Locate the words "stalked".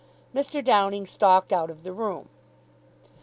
1.05-1.53